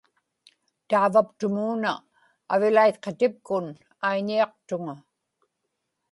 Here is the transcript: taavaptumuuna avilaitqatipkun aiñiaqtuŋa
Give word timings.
taavaptumuuna 0.89 1.91
avilaitqatipkun 2.53 3.65
aiñiaqtuŋa 4.07 4.95